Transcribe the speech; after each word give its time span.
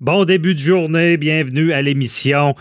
Bon 0.00 0.24
début 0.24 0.54
de 0.54 0.60
journée, 0.60 1.18
bienvenue 1.18 1.74
à 1.74 1.82
l'émission. 1.82 2.54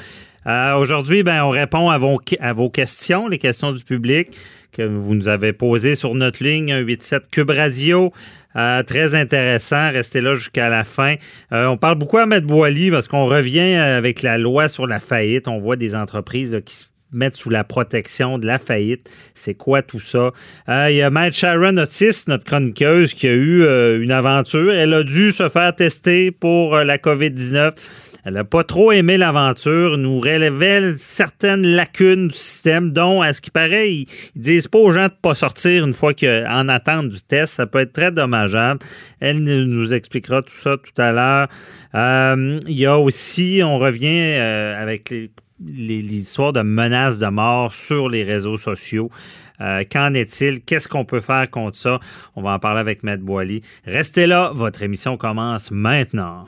Euh, 0.46 0.74
Aujourd'hui, 0.74 1.24
ben, 1.24 1.42
on 1.46 1.51
répond 1.51 1.89
à 1.89 1.97
vos, 1.97 2.69
questions, 2.69 3.29
les 3.29 3.38
questions 3.38 3.71
du 3.71 3.81
public 3.81 4.38
que 4.73 4.81
vous 4.81 5.15
nous 5.15 5.29
avez 5.29 5.54
posées 5.54 5.96
sur 5.96 6.15
notre 6.15 6.44
ligne 6.44 6.67
187 6.67 7.29
Cube 7.31 7.52
Radio. 7.52 8.12
Euh, 8.57 8.83
très 8.83 9.15
intéressant, 9.15 9.89
restez 9.89 10.20
là 10.20 10.36
jusqu'à 10.36 10.67
la 10.67 10.83
fin. 10.83 11.15
Euh, 11.54 11.67
on 11.67 11.78
parle 11.78 11.97
beaucoup 11.97 12.17
à 12.17 12.25
Maître 12.25 12.46
Boily 12.46 12.91
parce 12.91 13.07
qu'on 13.07 13.28
revient 13.28 13.76
avec 13.76 14.21
la 14.21 14.38
loi 14.38 14.68
sur 14.68 14.86
la 14.86 15.00
faillite. 15.00 15.48
On 15.48 15.60
voit 15.60 15.78
des 15.78 15.96
entreprises 15.96 16.60
qui 16.66 16.76
se 16.76 16.88
mettre 17.12 17.38
sous 17.38 17.50
la 17.50 17.64
protection 17.64 18.38
de 18.38 18.46
la 18.46 18.60
faillite. 18.60 19.10
C'est 19.34 19.55
quoi 19.55 19.82
tout 19.82 20.00
ça? 20.00 20.32
Il 20.68 20.96
y 20.96 21.02
a 21.02 21.10
Matt 21.10 21.34
Sharon 21.34 21.78
Otis, 21.78 22.25
notre 22.28 22.46
chroniqueuse, 22.46 23.14
qui 23.14 23.28
a 23.28 23.34
eu 23.34 23.64
euh, 23.64 24.02
une 24.02 24.12
aventure. 24.12 24.71
Elle 24.74 24.93
a 24.93 25.04
dû 25.04 25.32
se 25.32 25.50
faire 25.50 25.75
tester 25.75 26.32
pour 26.32 26.75
euh, 26.75 26.84
la 26.84 26.98
COVID-19. 26.98 27.74
Elle 28.25 28.34
n'a 28.34 28.43
pas 28.43 28.64
trop 28.64 28.92
aimé 28.92 29.18
l'aventure, 29.18 29.97
nous 29.97 30.19
révèle 30.19 30.96
certaines 30.97 31.66
lacunes 31.66 32.28
du 32.28 32.36
système, 32.36 32.92
dont, 32.92 33.22
à 33.22 33.31
ce 33.31 33.39
qui 33.39 33.50
paraît, 33.50 33.91
ils, 33.91 34.08
ils 34.36 34.41
disent 34.41 34.67
pas 34.67 34.78
aux 34.78 34.91
gens 34.91 35.05
de 35.05 35.14
pas 35.22 35.33
sortir 35.33 35.86
une 35.86 35.94
fois 35.94 36.14
qu'en 36.14 36.67
attente 36.67 37.09
du 37.09 37.22
test. 37.22 37.53
Ça 37.53 37.66
peut 37.66 37.80
être 37.80 37.94
très 37.94 38.11
dommageable. 38.11 38.81
Elle 39.22 39.41
nous 39.44 39.94
expliquera 39.94 40.41
tout 40.41 40.53
ça 40.61 40.75
tout 40.78 41.02
à 41.02 41.11
l'heure. 41.11 41.47
Euh, 41.95 42.59
il 42.67 42.78
y 42.78 42.86
a 42.86 43.00
aussi, 43.00 43.61
on 43.64 43.80
revient 43.80 44.36
avec 44.36 45.09
les 45.09 45.31
l'histoire 45.66 46.53
de 46.53 46.61
menaces 46.61 47.19
de 47.19 47.27
mort 47.27 47.73
sur 47.73 48.09
les 48.09 48.23
réseaux 48.23 48.58
sociaux. 48.58 49.09
Euh, 49.61 49.83
Qu'en 49.91 50.13
est-il? 50.13 50.61
Qu'est-ce 50.61 50.88
qu'on 50.88 51.05
peut 51.05 51.19
faire 51.22 51.49
contre 51.49 51.77
ça? 51.77 51.99
On 52.35 52.41
va 52.41 52.52
en 52.52 52.59
parler 52.59 52.80
avec 52.80 53.03
Maître 53.03 53.23
Boily. 53.23 53.61
Restez 53.85 54.25
là, 54.25 54.52
votre 54.53 54.83
émission 54.83 55.17
commence 55.17 55.72
maintenant. 55.72 56.44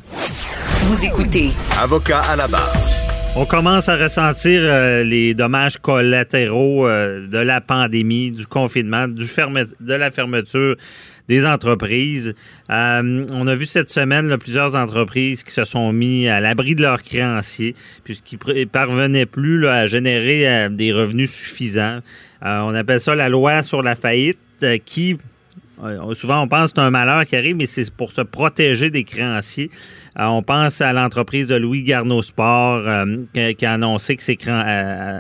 Vous 0.86 1.06
écoutez 1.06 1.52
Avocat 1.78 2.22
à 2.22 2.36
la 2.36 2.48
barre. 2.48 3.01
On 3.34 3.46
commence 3.46 3.88
à 3.88 3.96
ressentir 3.96 4.60
euh, 4.62 5.06
les 5.06 5.34
dommages 5.34 5.78
collatéraux 5.78 6.86
euh, 6.86 7.28
de 7.28 7.38
la 7.38 7.62
pandémie, 7.62 8.30
du 8.30 8.46
confinement, 8.46 9.08
de 9.08 9.94
la 9.94 10.12
fermeture 10.12 10.76
des 11.30 11.46
entreprises. 11.46 12.36
Euh, 12.70 13.26
on 13.32 13.48
a 13.48 13.56
vu 13.56 13.66
cette 13.66 13.90
semaine 13.90 14.38
plusieurs 14.38 14.76
entreprises 14.76 15.44
qui 15.44 15.54
se 15.54 15.64
sont 15.64 15.94
mis 15.94 16.28
à 16.28 16.42
l'abri 16.42 16.76
de 16.76 16.82
leurs 16.82 17.02
créanciers 17.04 17.74
puisqu'ils 18.04 18.38
ne 18.46 18.66
parvenaient 18.66 19.26
plus 19.26 19.66
à 19.66 19.88
générer 19.88 20.68
des 20.70 20.92
revenus 20.92 21.32
suffisants. 21.32 22.00
On 22.42 22.76
appelle 22.76 23.00
ça 23.00 23.16
la 23.16 23.30
loi 23.30 23.64
sur 23.64 23.82
la 23.82 23.96
faillite 23.96 24.40
qui 24.84 25.18
Souvent, 26.14 26.42
on 26.44 26.48
pense 26.48 26.72
que 26.72 26.76
c'est 26.80 26.86
un 26.86 26.92
malheur 26.92 27.26
qui 27.26 27.36
arrive, 27.36 27.56
mais 27.56 27.66
c'est 27.66 27.90
pour 27.92 28.12
se 28.12 28.22
protéger 28.22 28.90
des 28.90 29.04
créanciers. 29.04 29.70
Euh, 30.20 30.26
on 30.26 30.44
pense 30.44 30.82
à 30.82 30.94
l'entreprise 30.94 31.48
de 31.48 31.56
Louis 31.56 31.84
Garneau 31.84 32.22
Sport 32.22 32.84
euh, 32.88 33.18
qui, 33.34 33.66
a 33.66 33.74
annoncé 33.74 34.16
que 34.16 34.24
ses 34.24 34.36
cran- 34.36 34.64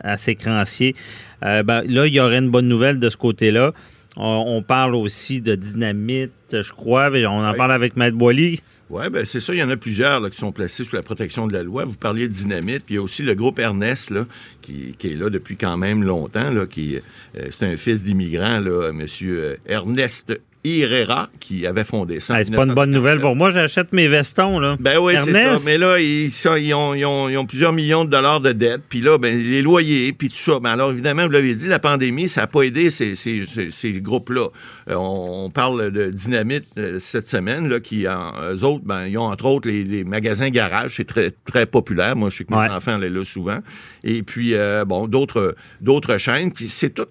à, 0.04 0.17
ses 0.17 0.36
créanciers. 0.36 0.95
Euh, 1.44 1.64
ben, 1.64 1.82
là, 1.88 2.06
il 2.08 2.14
y 2.14 2.20
aurait 2.20 2.38
une 2.39 2.50
bonne 2.52 2.67
nouvelle 2.67 3.00
de 3.00 3.09
ce 3.09 3.17
côté-là. 3.17 3.72
On, 4.17 4.44
on 4.45 4.62
parle 4.62 4.94
aussi 4.95 5.39
de 5.39 5.56
dynamite, 5.56 6.32
je 6.52 6.72
crois. 6.73 7.09
mais 7.09 7.26
On 7.26 7.39
en 7.39 7.52
Oui. 7.52 7.58
parle 7.58 7.72
avec 7.72 7.95
Maître 7.95 8.17
Boily. 8.17 8.59
Oui, 8.89 9.06
ben 9.09 9.23
c'est 9.23 9.39
ça. 9.39 9.54
Il 9.54 9.59
y 9.59 9.64
en 9.64 9.70
a 9.70 9.78
plusieurs 9.78 10.20
là, 10.20 10.30
qui 10.30 10.38
sont 10.38 10.52
placés 10.52 10.84
sous 10.84 10.94
la 10.94 11.02
protection 11.02 11.48
de 11.48 11.54
la 11.54 11.64
loi. 11.64 11.86
Vous 11.86 11.94
parliez 11.94 12.28
de 12.28 12.34
dynamite, 12.34 12.84
puis 12.86 12.95
il 12.95 12.98
y 12.98 13.00
a 13.00 13.02
aussi 13.02 13.23
le 13.23 13.34
groupe 13.36 13.58
Ernest 13.58 14.09
là, 14.09 14.26
qui, 14.62 14.95
qui 14.98 15.14
est 15.14 15.16
là 15.16 15.30
depuis 15.30 15.56
quand 15.56 15.78
même 15.78 16.04
longtemps. 16.04 16.50
Là, 16.52 16.66
qui, 16.66 16.98
euh, 16.98 17.48
c'est 17.52 17.66
un 17.66 17.78
fils 17.78 18.04
d'immigrant, 18.04 18.59
là, 18.59 18.92
Monsieur 18.92 19.58
Ernest 19.66 20.38
Herrera, 20.64 21.30
qui 21.40 21.66
avait 21.66 21.84
fondé 21.84 22.20
ça. 22.20 22.38
Hey, 22.38 22.45
c'est 22.45 22.52
pas 22.56 22.64
une 22.66 22.73
bonne 22.73 22.90
1954. 22.90 22.95
nouvelle 22.95 23.20
pour 23.20 23.36
moi. 23.36 23.52
J'achète 23.52 23.94
mes 23.94 24.08
vestons. 24.08 24.59
Là. 24.59 24.78
Ben 24.80 24.98
oui, 25.00 25.14
c'est 25.23 25.34
ça. 25.34 25.58
Mais 25.66 25.78
là, 25.78 26.00
ils, 26.00 26.30
ça, 26.31 26.59
ils, 26.59 26.73
ont, 26.73 26.94
ils 26.94 27.06
ont- 27.06 27.30
ils 27.30 27.38
ont 27.38 27.45
plusieurs 27.45 27.73
millions 27.73 28.06
de 28.06 28.09
dollars 28.09 28.40
de 28.42 28.52
dettes. 28.52 28.82
Puis 28.88 29.02
là, 29.02 29.17
ben, 29.17 29.36
les 29.38 29.62
loyers, 29.62 30.14
puis 30.14 30.30
tout 30.30 30.36
ça. 30.36 30.59
Ben 30.59 30.72
alors, 30.72 30.92
évidemment, 30.92 31.26
vous 31.26 31.32
l'avez 31.32 31.56
dit, 31.56 31.67
la 31.67 31.80
pandémie, 31.80 32.30
ça 32.30 32.42
n'a 32.42 32.48
pas 32.48 32.62
aidé 32.64 32.89
ces, 32.92 33.16
ces, 33.16 33.45
ces- 33.45 33.72
ces 33.72 33.92
groupes-là. 34.02 34.48
Euh, 34.89 34.95
on, 34.95 35.45
on 35.45 35.49
parle 35.49 35.92
de 35.92 36.10
Dynamite 36.11 36.66
euh, 36.78 36.99
cette 36.99 37.28
semaine, 37.28 37.67
là, 37.67 37.80
qui, 37.80 38.08
en, 38.08 38.32
eux 38.54 38.64
autres, 38.64 38.83
ben, 38.86 39.08
ils 39.08 39.17
ont 39.17 39.23
entre 39.23 39.45
autres 39.45 39.67
les, 39.67 39.83
les 39.83 40.04
magasins 40.04 40.49
garage. 40.49 40.95
C'est 40.98 41.05
très, 41.08 41.32
très 41.45 41.66
populaire. 41.66 42.16
Moi, 42.16 42.30
je 42.30 42.38
sais 42.38 42.43
que 42.43 42.54
Ouais. 42.54 42.67
mes 42.67 42.73
enfants 42.73 42.93
allaient 42.93 43.10
là 43.10 43.23
souvent. 43.23 43.60
Et 44.04 44.23
puis, 44.23 44.54
euh, 44.55 44.83
bon, 44.86 45.08
d'autres 45.08 45.55
d'autres 45.80 46.17
chaînes. 46.17 46.52
Puis 46.52 46.67
c'est 46.67 46.89
tout 46.92 47.05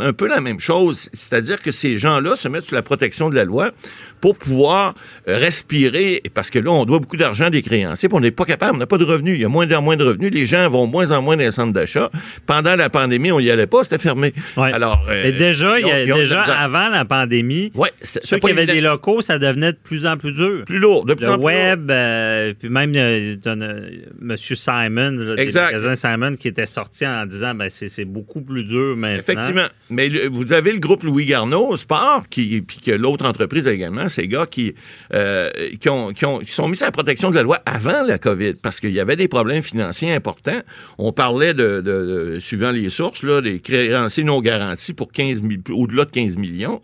un 0.00 0.12
peu 0.12 0.28
la 0.28 0.40
même 0.40 0.60
chose. 0.60 1.08
C'est-à-dire 1.12 1.60
que 1.62 1.72
ces 1.72 1.98
gens-là 1.98 2.36
se 2.36 2.48
mettent 2.48 2.64
sous 2.66 2.74
la 2.74 2.82
protection 2.86 3.28
de 3.28 3.34
la 3.34 3.44
loi 3.44 3.70
pour 4.22 4.36
pouvoir 4.38 4.94
euh, 5.28 5.36
respirer, 5.38 6.22
parce 6.32 6.48
que 6.50 6.58
là, 6.58 6.70
on 6.70 6.84
doit 6.86 6.98
beaucoup 7.00 7.18
d'argent 7.18 7.50
des 7.50 7.60
créanciers, 7.62 8.08
puis 8.08 8.16
on 8.16 8.20
n'est 8.20 8.30
pas 8.30 8.44
capable, 8.46 8.76
on 8.76 8.78
n'a 8.78 8.86
pas 8.86 8.96
de 8.98 9.04
revenus. 9.04 9.34
Il 9.36 9.42
y 9.42 9.44
a 9.44 9.48
moins 9.48 9.70
en 9.72 9.82
moins 9.82 9.96
de 9.96 10.04
revenus. 10.04 10.32
Les 10.32 10.46
gens 10.46 10.68
vont 10.70 10.86
moins 10.86 11.10
en 11.12 11.20
moins 11.20 11.36
dans 11.36 11.42
les 11.42 11.50
centres 11.50 11.72
d'achat. 11.74 12.10
Pendant 12.46 12.74
la 12.76 12.88
pandémie, 12.88 13.30
on 13.30 13.40
n'y 13.40 13.50
allait 13.50 13.66
pas, 13.66 13.82
c'était 13.84 13.98
fermé. 13.98 14.32
Ouais. 14.56 14.72
Alors, 14.72 15.04
euh, 15.10 15.24
Et 15.26 15.32
déjà, 15.32 15.78
ils 15.78 15.84
ont- 15.84 15.88
ils 16.06 16.12
ont 16.12 16.16
déjà 16.16 16.42
avant 16.42 16.88
la 16.88 17.04
pandémie, 17.04 17.70
Ouais, 17.74 17.90
ceux 18.02 18.38
qui 18.38 18.50
avaient 18.50 18.64
des 18.66 18.80
locaux, 18.80 19.20
ça 19.20 19.38
devenait 19.38 19.72
de 19.72 19.78
plus 19.82 20.06
en 20.06 20.16
plus 20.16 20.32
dur. 20.32 20.64
plus 20.64 20.78
lourd, 20.78 21.04
de 21.04 21.14
plus 21.14 21.26
le 21.26 21.32
en 21.32 21.34
plus 21.34 21.40
lourd. 21.42 21.44
web, 21.46 21.90
euh, 21.90 22.54
puis 22.58 22.68
même 22.70 22.92
euh, 22.96 23.36
Monsieur 24.20 24.54
Simon, 24.54 25.10
là, 25.18 25.36
des 25.36 25.42
Exact. 25.42 25.66
magasins 25.72 25.96
Simon, 25.96 26.36
qui 26.36 26.48
était 26.48 26.66
sorti 26.66 27.06
en 27.06 27.26
disant 27.26 27.54
ben 27.54 27.68
c'est, 27.70 27.88
c'est 27.88 28.04
beaucoup 28.04 28.40
plus 28.42 28.64
dur 28.64 28.96
maintenant. 28.96 29.18
Effectivement. 29.20 29.66
Mais 29.90 30.08
le- 30.08 30.28
vous 30.28 30.52
avez 30.52 30.72
le 30.72 30.78
groupe 30.78 31.02
Louis 31.04 31.26
Garneau, 31.26 31.76
Sport, 31.76 32.24
qui, 32.30 32.62
puis 32.76 32.92
que 32.92 32.96
l'autre 32.96 33.26
entreprise 33.26 33.66
également, 33.66 34.08
ces 34.08 34.28
gars 34.28 34.46
qui, 34.46 34.74
euh, 35.14 35.48
qui, 35.80 35.88
ont, 35.88 36.12
qui, 36.12 36.24
ont- 36.24 36.38
qui 36.38 36.52
sont 36.52 36.68
mis 36.68 36.80
à 36.82 36.86
la 36.86 36.92
protection 36.92 37.30
de 37.30 37.34
la 37.36 37.42
loi 37.42 37.58
avant 37.66 38.02
la 38.04 38.18
COVID, 38.18 38.54
parce 38.54 38.80
qu'il 38.80 38.92
y 38.92 39.00
avait 39.00 39.16
des 39.16 39.28
problèmes 39.28 39.62
financiers 39.62 40.12
importants. 40.12 40.60
On 40.98 41.12
parlait 41.12 41.54
de, 41.54 41.80
de- 41.80 42.34
de- 42.34 42.40
suivant 42.40 42.70
les 42.70 42.90
sources, 42.90 43.22
là, 43.22 43.40
des 43.40 43.60
créanciers 43.60 44.24
non 44.24 44.40
garantis 44.40 44.92
pour 44.92 45.10
15 45.12 45.40
000 45.42 45.52
au-delà 45.70 46.04
de 46.04 46.10
15 46.10 46.36
millions. 46.36 46.80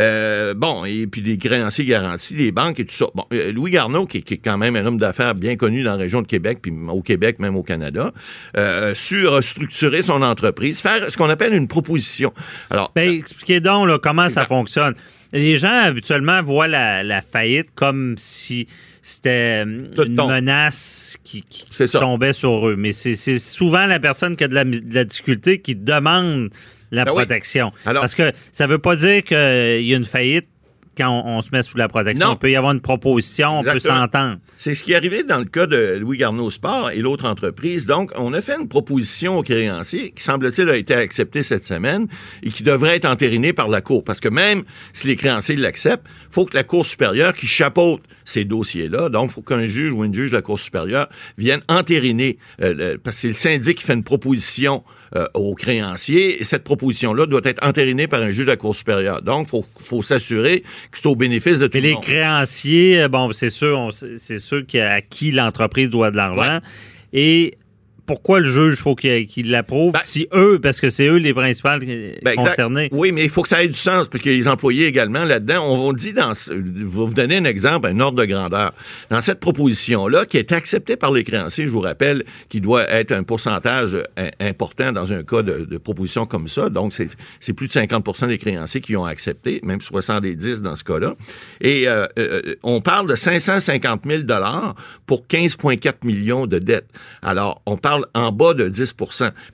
Euh, 0.00 0.54
bon, 0.54 0.84
et 0.84 1.06
puis 1.06 1.22
des 1.22 1.38
créanciers 1.38 1.84
garantis, 1.84 2.34
des 2.34 2.52
banques 2.52 2.80
et 2.80 2.84
tout 2.84 2.94
ça. 2.94 3.06
Bon, 3.14 3.24
euh, 3.32 3.52
Louis 3.52 3.70
Garneau, 3.70 4.06
qui, 4.06 4.22
qui 4.22 4.34
est 4.34 4.38
quand 4.38 4.58
même 4.58 4.76
un 4.76 4.84
homme 4.84 4.98
d'affaires 4.98 5.34
bien 5.34 5.56
connu 5.56 5.82
dans 5.82 5.92
la 5.92 5.96
région 5.96 6.22
de 6.22 6.26
Québec, 6.26 6.58
puis 6.62 6.72
au 6.88 7.02
Québec, 7.02 7.38
même 7.38 7.56
au 7.56 7.62
Canada, 7.62 8.12
euh, 8.56 8.94
su 8.94 9.26
restructurer 9.26 10.02
son 10.02 10.22
entreprise, 10.22 10.80
faire 10.80 11.10
ce 11.10 11.16
qu'on 11.16 11.30
appelle 11.30 11.54
une 11.54 11.68
proposition. 11.68 12.32
Alors, 12.70 12.92
Ben, 12.94 13.08
expliquez 13.10 13.60
donc 13.60 13.88
là, 13.88 13.98
comment 14.02 14.28
ça 14.28 14.46
fonctionne. 14.46 14.94
Les 15.32 15.58
gens 15.58 15.82
habituellement 15.84 16.42
voient 16.42 16.68
la, 16.68 17.02
la 17.02 17.20
faillite 17.22 17.68
comme 17.74 18.14
si 18.18 18.66
c'était 19.02 19.64
euh, 19.66 20.04
une 20.04 20.14
menace 20.14 21.16
qui, 21.24 21.42
qui 21.42 21.64
tombait 21.88 22.32
sur 22.32 22.68
eux. 22.68 22.76
Mais 22.76 22.92
c'est, 22.92 23.38
souvent 23.38 23.86
la 23.86 24.00
personne 24.00 24.36
qui 24.36 24.44
a 24.44 24.48
de 24.48 24.54
la, 24.54 24.64
de 24.64 24.80
la 24.94 25.04
difficulté 25.04 25.60
qui 25.60 25.74
demande 25.76 26.50
la 26.90 27.04
Ben 27.04 27.10
oui. 27.12 27.18
protection. 27.18 27.72
Alors- 27.84 28.02
Parce 28.02 28.14
que 28.14 28.32
ça 28.52 28.66
veut 28.66 28.78
pas 28.78 28.96
dire 28.96 29.22
qu'il 29.24 29.36
y 29.36 29.94
a 29.94 29.96
une 29.96 30.04
faillite 30.04 30.46
quand 30.96 31.08
on, 31.10 31.38
on 31.38 31.42
se 31.42 31.50
met 31.52 31.62
sous 31.62 31.76
la 31.76 31.88
protection. 31.88 32.26
Non. 32.26 32.32
Il 32.34 32.38
peut 32.38 32.50
y 32.50 32.56
avoir 32.56 32.72
une 32.72 32.80
proposition, 32.80 33.58
on 33.58 33.62
peut 33.62 33.78
s'entendre. 33.80 34.38
C'est 34.56 34.74
ce 34.74 34.82
qui 34.82 34.92
est 34.92 34.96
arrivé 34.96 35.22
dans 35.22 35.38
le 35.38 35.44
cas 35.44 35.66
de 35.66 35.96
Louis 36.00 36.16
Garneau 36.18 36.50
Sport 36.50 36.90
et 36.92 36.98
l'autre 36.98 37.26
entreprise. 37.26 37.86
Donc, 37.86 38.12
on 38.16 38.32
a 38.32 38.40
fait 38.40 38.56
une 38.60 38.68
proposition 38.68 39.38
aux 39.38 39.42
créanciers 39.42 40.10
qui, 40.12 40.22
semble-t-il, 40.22 40.68
a 40.70 40.76
été 40.76 40.94
acceptée 40.94 41.42
cette 41.42 41.64
semaine 41.64 42.06
et 42.42 42.50
qui 42.50 42.62
devrait 42.62 42.96
être 42.96 43.04
entérinée 43.04 43.52
par 43.52 43.68
la 43.68 43.80
Cour. 43.80 44.02
Parce 44.04 44.20
que 44.20 44.28
même 44.28 44.62
si 44.92 45.06
les 45.06 45.16
créanciers 45.16 45.56
l'acceptent, 45.56 46.06
il 46.08 46.32
faut 46.32 46.44
que 46.46 46.54
la 46.56 46.64
Cour 46.64 46.86
supérieure 46.86 47.34
qui 47.34 47.46
chapeaute 47.46 48.02
ces 48.24 48.44
dossiers-là, 48.44 49.08
donc 49.08 49.30
il 49.30 49.34
faut 49.34 49.42
qu'un 49.42 49.66
juge 49.66 49.92
ou 49.92 50.04
une 50.04 50.14
juge 50.14 50.30
de 50.32 50.36
la 50.36 50.42
Cour 50.42 50.58
supérieure 50.58 51.08
vienne 51.38 51.60
entériner, 51.68 52.38
euh, 52.62 52.74
le- 52.74 52.98
parce 52.98 53.16
que 53.16 53.20
c'est 53.22 53.28
le 53.28 53.34
syndic 53.34 53.78
qui 53.78 53.84
fait 53.84 53.94
une 53.94 54.02
proposition 54.04 54.82
euh, 55.14 55.26
aux 55.34 55.54
créanciers, 55.54 56.40
et 56.40 56.44
cette 56.44 56.64
proposition-là 56.64 57.26
doit 57.26 57.42
être 57.44 57.64
entérinée 57.64 58.08
par 58.08 58.20
un 58.22 58.30
juge 58.30 58.46
de 58.46 58.50
la 58.50 58.56
Cour 58.56 58.74
supérieure. 58.74 59.22
Donc, 59.22 59.48
il 59.48 59.50
faut, 59.50 59.66
faut 59.78 60.02
s'assurer 60.02 60.62
que 60.90 60.98
c'est 60.98 61.06
au 61.06 61.16
bénéfice 61.16 61.58
de 61.58 61.66
tout 61.66 61.78
Mais 61.78 61.80
le 61.82 61.88
les 61.88 62.00
créanciers, 62.00 63.02
euh, 63.02 63.08
bon, 63.08 63.30
c'est 63.32 63.50
sûr, 63.50 63.90
c'est 63.92 64.38
sûr 64.38 64.62
à 64.74 65.00
qui 65.00 65.32
l'entreprise 65.32 65.90
doit 65.90 66.10
de 66.10 66.16
l'argent. 66.16 66.56
Ouais. 66.56 66.60
Et 67.12 67.54
pourquoi 68.06 68.40
le 68.40 68.48
juge 68.48 68.80
faut 68.80 68.94
qu'il 68.94 69.50
l'approuve? 69.50 69.92
Ben- 69.92 70.00
si 70.04 70.28
eux, 70.32 70.58
parce 70.62 70.80
que 70.80 70.88
c'est 70.88 71.06
eux 71.06 71.16
les 71.16 71.34
principales 71.34 71.80
Ben, 72.22 72.36
concernés. 72.36 72.88
Oui, 72.92 73.12
mais 73.12 73.24
il 73.24 73.30
faut 73.30 73.42
que 73.42 73.48
ça 73.48 73.62
ait 73.62 73.68
du 73.68 73.74
sens, 73.74 74.08
parce 74.08 74.22
qu'il 74.22 74.32
y 74.32 74.34
a 74.34 74.38
les 74.38 74.48
employés 74.48 74.86
également 74.86 75.24
là-dedans. 75.24 75.64
On, 75.66 75.88
on 75.88 75.92
dit 75.92 76.12
dans. 76.12 76.32
vous 76.50 77.08
donner 77.12 77.36
un 77.36 77.44
exemple, 77.44 77.88
un 77.88 78.00
ordre 78.00 78.18
de 78.18 78.26
grandeur. 78.26 78.72
Dans 79.10 79.20
cette 79.20 79.40
proposition-là, 79.40 80.26
qui 80.26 80.38
est 80.38 80.52
acceptée 80.52 80.96
par 80.96 81.10
les 81.10 81.24
créanciers, 81.24 81.66
je 81.66 81.70
vous 81.70 81.80
rappelle 81.80 82.24
qu'il 82.48 82.60
doit 82.60 82.88
être 82.90 83.12
un 83.12 83.22
pourcentage 83.22 83.94
euh, 83.94 84.30
important 84.40 84.92
dans 84.92 85.12
un 85.12 85.22
cas 85.22 85.42
de, 85.42 85.64
de 85.64 85.78
proposition 85.78 86.26
comme 86.26 86.48
ça. 86.48 86.68
Donc, 86.68 86.92
c'est 86.92 87.06
c'est 87.40 87.52
plus 87.52 87.68
de 87.68 87.72
50% 87.72 88.28
des 88.28 88.38
créanciers 88.38 88.80
qui 88.80 88.96
ont 88.96 89.04
accepté, 89.04 89.60
même 89.62 89.80
70 89.80 90.62
dans 90.62 90.76
ce 90.76 90.84
cas-là. 90.84 91.14
Et 91.60 91.88
euh, 91.88 92.06
euh, 92.18 92.54
on 92.62 92.80
parle 92.80 93.08
de 93.08 93.14
550 93.16 94.02
000 94.06 94.22
pour 95.06 95.24
15,4 95.28 95.94
millions 96.04 96.46
de 96.46 96.58
dettes. 96.58 96.88
Alors, 97.22 97.62
on 97.66 97.76
parle 97.76 97.95
parle 97.96 98.06
en 98.14 98.32
bas 98.32 98.54
de 98.54 98.68
10 98.68 98.94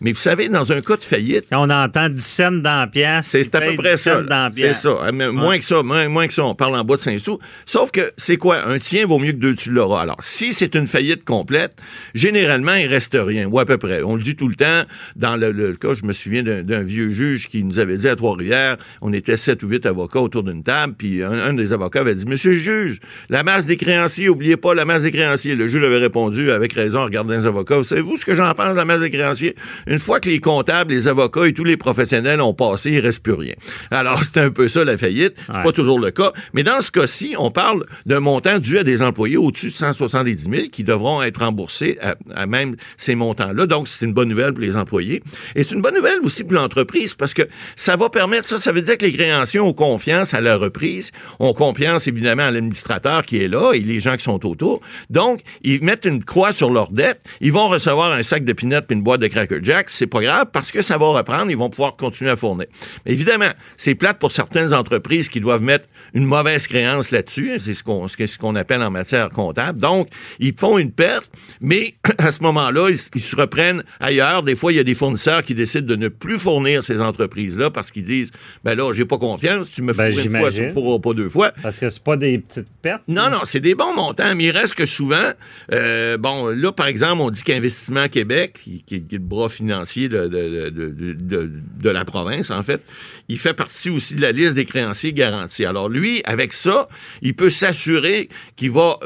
Mais 0.00 0.12
vous 0.12 0.18
savez, 0.18 0.48
dans 0.48 0.72
un 0.72 0.80
cas 0.80 0.96
de 0.96 1.02
faillite... 1.02 1.46
Quand 1.50 1.66
on 1.66 1.70
entend 1.70 2.08
10 2.08 2.24
cents 2.24 2.52
dans 2.52 2.80
la 2.80 2.86
pièce, 2.86 3.26
c'est 3.28 3.54
à 3.54 3.60
peu 3.60 3.76
près 3.76 3.96
ça. 3.96 4.22
C'est 4.54 4.74
ça. 4.74 5.12
Moins 5.12 5.58
que 5.58 5.64
ça, 5.64 5.82
moins, 5.82 6.26
que 6.26 6.32
ça, 6.32 6.44
on 6.44 6.54
parle 6.54 6.76
en 6.76 6.84
bas 6.84 6.96
de 6.96 7.00
5 7.00 7.18
sous. 7.18 7.38
Sauf 7.66 7.90
que, 7.90 8.12
c'est 8.16 8.36
quoi? 8.36 8.66
Un 8.66 8.78
tien 8.78 9.06
vaut 9.06 9.18
mieux 9.18 9.32
que 9.32 9.38
deux 9.38 9.54
tu 9.54 9.70
l'auras. 9.70 10.02
Alors, 10.02 10.16
si 10.20 10.52
c'est 10.52 10.74
une 10.74 10.86
faillite 10.86 11.24
complète, 11.24 11.76
généralement, 12.14 12.74
il 12.74 12.86
reste 12.86 13.16
rien, 13.18 13.46
ou 13.46 13.58
à 13.58 13.66
peu 13.66 13.78
près. 13.78 14.02
On 14.02 14.16
le 14.16 14.22
dit 14.22 14.36
tout 14.36 14.48
le 14.48 14.56
temps. 14.56 14.82
Dans 15.16 15.36
le, 15.36 15.74
cas, 15.74 15.94
je 15.94 16.04
me 16.04 16.12
souviens 16.12 16.42
d'un 16.42 16.82
vieux 16.82 17.10
juge 17.10 17.48
qui 17.48 17.62
nous 17.64 17.78
avait 17.78 17.96
dit 17.96 18.08
à 18.08 18.16
Trois-Rivières, 18.16 18.76
on 19.00 19.12
était 19.12 19.36
sept 19.36 19.62
ou 19.62 19.68
huit 19.68 19.86
avocats 19.86 20.20
autour 20.20 20.42
d'une 20.42 20.62
table, 20.62 20.94
puis 20.96 21.22
un, 21.22 21.54
des 21.54 21.72
avocats 21.72 22.00
avait 22.00 22.14
dit, 22.14 22.26
Monsieur 22.26 22.52
le 22.52 22.58
juge, 22.58 23.00
la 23.28 23.42
masse 23.42 23.66
des 23.66 23.76
créanciers, 23.76 24.28
oubliez 24.28 24.56
pas 24.56 24.74
la 24.74 24.84
masse 24.84 25.02
des 25.02 25.12
créanciers. 25.12 25.54
Le 25.54 25.68
juge 25.68 25.82
avait 25.82 25.98
répondu 25.98 26.50
avec 26.50 26.72
raison 26.72 27.00
en 27.00 27.04
regardant 27.04 27.34
les 27.34 27.46
avocats. 27.46 27.82
Savez-vous 27.82 28.16
ce 28.16 28.24
que 28.24 28.31
j'en 28.34 28.52
pense 28.54 28.70
de 28.70 28.76
la 28.76 28.84
masse 28.84 29.00
des 29.00 29.10
créanciers? 29.10 29.56
Une 29.86 29.98
fois 29.98 30.20
que 30.20 30.28
les 30.28 30.40
comptables, 30.40 30.92
les 30.92 31.08
avocats 31.08 31.46
et 31.46 31.52
tous 31.52 31.64
les 31.64 31.76
professionnels 31.76 32.40
ont 32.40 32.54
passé, 32.54 32.90
il 32.90 33.00
reste 33.00 33.22
plus 33.22 33.32
rien. 33.32 33.54
Alors, 33.90 34.22
c'est 34.32 34.38
un 34.38 34.50
peu 34.50 34.68
ça 34.68 34.84
la 34.84 34.96
faillite. 34.96 35.34
C'est 35.46 35.62
pas 35.62 35.72
toujours 35.72 35.98
le 35.98 36.10
cas. 36.10 36.32
Mais 36.52 36.62
dans 36.62 36.80
ce 36.80 36.90
cas-ci, 36.90 37.34
on 37.38 37.50
parle 37.50 37.84
d'un 38.06 38.20
montant 38.20 38.58
dû 38.58 38.78
à 38.78 38.84
des 38.84 39.02
employés 39.02 39.36
au-dessus 39.36 39.68
de 39.68 39.74
170 39.74 40.48
000 40.50 40.62
qui 40.70 40.84
devront 40.84 41.22
être 41.22 41.38
remboursés 41.38 41.98
à, 42.34 42.46
même 42.46 42.76
ces 42.96 43.14
montants-là. 43.14 43.66
Donc, 43.66 43.88
c'est 43.88 44.04
une 44.04 44.12
bonne 44.12 44.28
nouvelle 44.28 44.52
pour 44.52 44.60
les 44.60 44.76
employés. 44.76 45.22
Et 45.54 45.62
c'est 45.62 45.74
une 45.74 45.82
bonne 45.82 45.94
nouvelle 45.94 46.20
aussi 46.22 46.44
pour 46.44 46.54
l'entreprise 46.54 47.14
parce 47.14 47.34
que 47.34 47.42
ça 47.76 47.96
va 47.96 48.08
permettre, 48.08 48.46
ça, 48.48 48.58
ça 48.58 48.72
veut 48.72 48.82
dire 48.82 48.98
que 48.98 49.04
les 49.04 49.12
créanciers 49.12 49.60
ont 49.60 49.72
confiance 49.72 50.34
à 50.34 50.40
la 50.40 50.56
reprise, 50.56 51.12
ont 51.38 51.52
confiance 51.52 52.06
évidemment 52.06 52.44
à 52.44 52.50
l'administrateur 52.50 53.24
qui 53.24 53.42
est 53.42 53.48
là 53.48 53.72
et 53.72 53.80
les 53.80 54.00
gens 54.00 54.16
qui 54.16 54.24
sont 54.24 54.44
autour. 54.46 54.80
Donc, 55.10 55.40
ils 55.62 55.82
mettent 55.82 56.04
une 56.04 56.24
croix 56.24 56.52
sur 56.52 56.70
leur 56.70 56.90
dette. 56.90 57.20
Ils 57.40 57.52
vont 57.52 57.68
recevoir 57.68 58.12
un 58.12 58.21
sac 58.22 58.44
de 58.44 58.52
peanuts 58.52 58.76
et 58.76 58.92
une 58.92 59.02
boîte 59.02 59.20
de 59.20 59.26
Cracker 59.26 59.58
Jack. 59.62 59.90
C'est 59.90 60.06
pas 60.06 60.20
grave 60.20 60.46
parce 60.52 60.70
que 60.70 60.82
ça 60.82 60.98
va 60.98 61.06
reprendre. 61.06 61.50
Ils 61.50 61.56
vont 61.56 61.70
pouvoir 61.70 61.96
continuer 61.96 62.30
à 62.30 62.36
fournir. 62.36 62.66
Mais 63.04 63.12
évidemment, 63.12 63.50
c'est 63.76 63.94
plate 63.94 64.18
pour 64.18 64.32
certaines 64.32 64.74
entreprises 64.74 65.28
qui 65.28 65.40
doivent 65.40 65.62
mettre 65.62 65.88
une 66.14 66.24
mauvaise 66.24 66.66
créance 66.66 67.10
là-dessus. 67.10 67.58
C'est 67.58 67.74
ce 67.74 67.82
qu'on 67.82 68.08
ce 68.08 68.38
qu'on 68.38 68.54
appelle 68.54 68.82
en 68.82 68.90
matière 68.90 69.30
comptable. 69.30 69.80
Donc, 69.80 70.08
ils 70.38 70.54
font 70.56 70.78
une 70.78 70.92
perte, 70.92 71.30
mais 71.60 71.94
à 72.18 72.30
ce 72.30 72.42
moment-là, 72.42 72.88
ils, 72.90 73.20
se 73.20 73.36
reprennent 73.36 73.82
ailleurs. 74.00 74.42
Des 74.42 74.56
fois, 74.56 74.72
il 74.72 74.76
y 74.76 74.80
a 74.80 74.84
des 74.84 74.94
fournisseurs 74.94 75.42
qui 75.42 75.54
décident 75.54 75.86
de 75.86 75.96
ne 75.96 76.08
plus 76.08 76.38
fournir 76.38 76.82
ces 76.82 77.00
entreprises-là 77.00 77.70
parce 77.70 77.90
qu'ils 77.90 78.04
disent, 78.04 78.30
ben 78.64 78.74
là, 78.74 78.92
j'ai 78.92 79.04
pas 79.04 79.18
confiance, 79.18 79.70
tu 79.70 79.82
me 79.82 79.92
ben, 79.92 80.12
fais 80.12 80.24
une 80.24 80.36
fois, 80.36 80.50
tu 80.50 80.62
ne 80.62 80.72
pourras 80.72 80.98
pas 80.98 81.14
deux 81.14 81.28
fois. 81.28 81.52
Parce 81.62 81.78
que 81.78 81.90
c'est 81.90 82.02
pas 82.02 82.16
des 82.16 82.38
petites 82.38 82.68
pertes. 82.82 83.04
Non, 83.08 83.30
non, 83.30 83.40
c'est 83.44 83.60
des 83.60 83.74
bons 83.74 83.94
montants, 83.94 84.34
mais 84.34 84.44
il 84.44 84.50
reste 84.50 84.74
que 84.74 84.86
souvent, 84.86 85.32
euh, 85.72 86.18
bon, 86.18 86.48
là, 86.48 86.72
par 86.72 86.86
exemple, 86.86 87.22
on 87.22 87.30
dit 87.30 87.42
qu'Investissement 87.42 88.08
Québec, 88.08 88.58
qui, 88.62 88.82
qui, 88.82 88.96
est 88.96 89.12
le 89.12 89.18
bras 89.18 89.48
financier 89.48 90.08
de, 90.08 90.26
de, 90.26 90.68
de, 90.68 91.50
de, 91.80 91.90
la 91.90 92.04
province, 92.04 92.50
en 92.50 92.62
fait, 92.62 92.82
il 93.28 93.38
fait 93.38 93.54
partie 93.54 93.90
aussi 93.90 94.14
de 94.14 94.20
la 94.20 94.32
liste 94.32 94.54
des 94.54 94.66
créanciers 94.66 95.12
garantis. 95.12 95.64
Alors 95.64 95.88
lui, 95.88 96.22
avec 96.24 96.52
ça, 96.52 96.88
il 97.22 97.34
peut 97.34 97.50
s'assurer 97.50 98.28
qu'il 98.56 98.72
va 98.72 98.98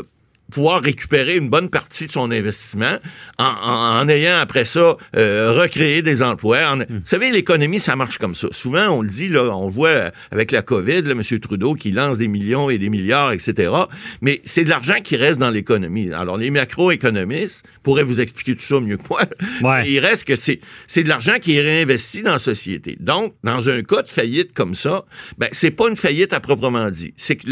pouvoir 0.51 0.83
récupérer 0.83 1.37
une 1.37 1.51
bonne 1.51 1.71
partie 1.71 2.07
de 2.07 2.13
son 2.13 2.31
investissement 2.31 2.99
en, 3.39 4.09
ayant 4.09 4.39
après 4.39 4.65
ça 4.65 4.97
euh, 5.17 5.53
recréé 5.53 6.03
des 6.03 6.23
emplois. 6.23 6.77
Hmm. 6.77 6.85
Vous 6.89 7.01
savez, 7.05 7.31
l'économie, 7.31 7.81
ça 7.81 7.97
marche 7.97 8.19
comme 8.19 8.35
ça. 8.35 8.49
Souvent, 8.53 8.89
on 8.89 9.03
le 9.03 9.09
dit, 9.09 9.29
là, 9.29 9.45
on 9.57 9.67
le 9.67 9.73
voit 9.73 10.13
avec 10.31 10.53
la 10.53 10.63
COVID, 10.63 11.03
là, 11.03 11.13
M. 11.13 11.41
Trudeau 11.41 11.75
qui 11.75 11.91
lance 11.91 12.19
des 12.19 12.29
millions 12.29 12.71
et 12.71 12.79
des 12.79 12.89
milliards, 12.89 13.33
etc. 13.33 13.73
Mais 14.21 14.41
c'est 14.45 14.65
de 14.65 14.71
l'argent 14.71 15.01
qui 15.03 15.17
reste 15.17 15.41
dans 15.41 15.51
l'économie. 15.51 16.13
Alors, 16.13 16.37
les 16.37 16.51
macroéconomistes 16.51 17.65
pourraient 17.83 18.05
vous 18.05 18.21
expliquer 18.21 18.55
tout 18.55 18.65
ça 18.65 18.81
mieux 18.81 18.97
que 18.97 19.05
moi. 19.09 19.85
Il 19.85 19.99
reste 20.01 20.25
que 20.25 20.37
c'est, 20.37 20.61
c'est 20.87 21.03
de 21.03 21.09
l'argent 21.09 21.35
qui 21.41 21.57
est 21.57 21.61
réinvesti 21.61 22.23
dans 22.23 22.33
la 22.33 22.39
société. 22.39 22.97
Donc, 23.01 23.35
dans 23.43 23.69
un 23.69 23.83
cas 23.83 24.03
de 24.03 24.09
faillite 24.09 24.53
comme 24.53 24.75
ça, 24.75 25.05
ben, 25.39 25.49
c'est 25.53 25.71
pas 25.71 25.89
une 25.89 25.97
faillite 25.97 26.33
à 26.33 26.41
proprement 26.41 26.91
dit. 26.91 27.13
C'est 27.17 27.37
que 27.37 27.47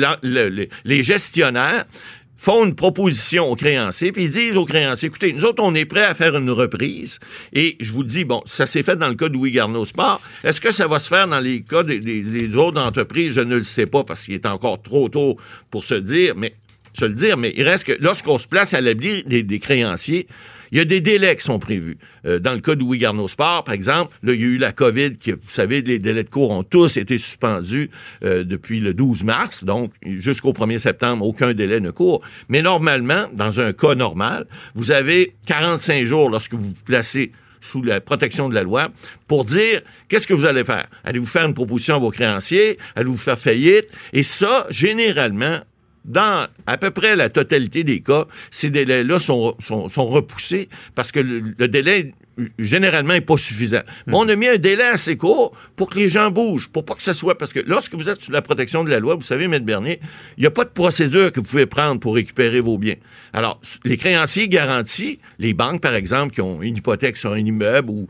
les 0.85 1.03
gestionnaires 1.03 1.85
font 2.37 2.65
une 2.65 2.75
proposition 2.75 3.51
aux 3.51 3.57
créanciers, 3.57 4.13
puis 4.13 4.25
ils 4.25 4.31
disent 4.31 4.57
aux 4.57 4.65
créanciers, 4.65 5.09
écoutez, 5.09 5.33
nous 5.33 5.45
autres, 5.45 5.63
on 5.63 5.75
est 5.75 5.85
prêts 5.85 6.05
à 6.05 6.15
faire 6.15 6.37
une 6.37 6.51
reprise. 6.51 7.19
Et 7.53 7.77
je 7.81 7.93
vous 7.93 8.05
dis, 8.05 8.25
bon, 8.25 8.43
ça 8.45 8.67
s'est 8.67 8.83
fait 8.83 8.97
dans 8.97 9.09
le 9.09 9.15
cas 9.15 9.29
de 9.29 9.35
Louis 9.35 9.51
Garneau 9.51 9.85
Sport. 9.85 10.21
Est-ce 10.43 10.61
que 10.61 10.73
ça 10.73 10.87
va 10.87 10.99
se 10.99 11.09
faire 11.09 11.29
dans 11.29 11.41
les 11.41 11.63
cas 11.63 11.83
des, 11.83 12.57
autres 12.57 12.81
entreprises? 12.81 13.33
Je 13.33 13.41
ne 13.41 13.57
le 13.57 13.65
sais 13.65 13.87
pas 13.87 14.05
parce 14.05 14.25
qu'il 14.25 14.35
est 14.35 14.47
encore 14.47 14.83
trop 14.83 15.09
tôt 15.09 15.37
pour 15.71 15.85
se 15.85 15.95
dire, 15.95 16.35
mais 16.37 16.55
se 16.99 17.05
le 17.05 17.15
dire, 17.15 17.37
mais 17.37 17.53
il 17.57 17.65
reste 17.65 17.85
que 17.85 17.97
lorsqu'on 18.01 18.39
se 18.39 18.47
place 18.47 18.75
à 18.75 18.81
l'abri 18.81 19.25
des 19.25 19.59
créanciers, 19.59 20.29
il 20.75 20.79
y 20.79 20.81
a 20.81 20.85
des 20.85 21.01
délais 21.01 21.37
qui 21.37 21.45
sont 21.45 21.61
prévus. 21.61 21.99
Euh, 22.27 22.41
dans 22.41 22.53
le 22.53 22.59
cas 22.59 22.75
de 22.75 22.81
Louis 22.81 22.99
par 22.99 23.73
exemple, 23.73 24.13
là, 24.25 24.35
il 24.35 24.41
y 24.41 24.43
a 24.43 24.47
eu 24.47 24.59
la 24.59 24.73
COVID, 24.73 25.19
qui, 25.19 25.31
vous 25.31 25.39
savez, 25.47 25.83
les 25.83 26.01
délais 26.01 26.25
de 26.25 26.29
cours 26.29 26.51
ont 26.51 26.65
tous 26.65 26.97
été 26.97 27.17
suspendus 27.17 27.91
euh, 28.25 28.43
depuis 28.43 28.81
le 28.81 28.93
12 28.93 29.23
mars, 29.23 29.63
donc 29.63 29.93
jusqu'au 30.05 30.53
1er 30.53 30.79
septembre, 30.79 31.25
aucun 31.25 31.55
délai 31.55 31.79
ne 31.79 31.93
court. 31.93 32.23
Mais 32.49 32.61
normalement, 32.61 33.27
dans 33.35 33.61
un 33.61 33.73
cas 33.73 33.95
normal, 33.95 34.47
vous 34.75 34.91
avez 34.91 35.37
45 35.47 36.05
jours 36.07 36.29
lorsque 36.29 36.55
vous 36.55 36.63
vous 36.63 36.85
placez 36.85 37.31
sous 37.61 37.81
la 37.83 38.01
protection 38.01 38.49
de 38.49 38.55
la 38.55 38.65
loi 38.65 38.89
pour 39.29 39.45
dire 39.45 39.81
qu'est-ce 40.09 40.27
que 40.27 40.35
vous 40.35 40.45
allez 40.45 40.65
faire. 40.65 40.87
Allez-vous 41.05 41.27
faire 41.27 41.47
une 41.47 41.55
proposition 41.55 41.95
à 41.95 41.99
vos 41.99 42.11
créanciers? 42.11 42.79
Allez-vous 42.97 43.17
faire 43.17 43.39
faillite? 43.39 43.87
Et 44.13 44.25
ça, 44.25 44.67
généralement, 44.71 45.61
dans 46.05 46.47
à 46.67 46.77
peu 46.77 46.91
près 46.91 47.17
la 47.17 47.29
totalité 47.31 47.85
des 47.85 48.01
cas, 48.01 48.27
ces 48.51 48.71
délais-là 48.71 49.21
sont, 49.21 49.57
sont, 49.59 50.07
repoussés 50.07 50.69
parce 50.95 51.13
que 51.13 51.21
le 51.21 51.69
délai 51.69 52.09
généralement, 52.59 53.15
n'est 53.15 53.21
pas 53.21 53.37
suffisant. 53.37 53.83
Mais 54.07 54.15
on 54.15 54.29
a 54.29 54.37
mis 54.37 54.49
un 54.49 54.57
délai 54.57 54.85
assez 54.85 55.17
court 55.17 55.57
pour 55.77 55.91
que 55.91 55.99
les 55.99 56.09
gens 56.09 56.31
bougent, 56.31 56.69
pour 56.69 56.85
pas 56.85 56.95
que 56.95 57.03
ça 57.03 57.15
soit... 57.15 57.37
Parce 57.39 57.53
que 57.53 57.61
lorsque 57.61 57.95
vous 57.95 58.09
êtes 58.09 58.23
sous 58.23 58.33
la 58.33 58.43
protection 58.43 58.85
de 58.85 58.91
la 58.91 58.99
loi, 58.99 59.15
vous 59.15 59.23
savez, 59.23 59.49
Maître 59.49 59.65
Bernier, 59.65 60.01
il 60.37 60.41
n'y 60.41 60.47
a 60.47 60.51
pas 60.51 60.65
de 60.65 60.71
procédure 60.71 61.33
que 61.33 61.41
vous 61.41 61.47
pouvez 61.47 61.67
prendre 61.67 62.01
pour 62.01 62.15
récupérer 62.15 62.61
vos 62.61 62.79
biens. 62.79 62.97
Alors, 63.33 63.61
les 63.85 63.97
créanciers 63.97 64.49
garantis, 64.49 65.19
les 65.39 65.55
banques, 65.55 65.81
par 65.81 65.95
exemple, 65.95 66.33
qui 66.33 66.41
ont 66.41 66.63
une 66.63 66.77
hypothèque 66.77 67.17
sur 67.17 67.33
un 67.33 67.39
immeuble 67.39 67.91
ou, 67.91 68.09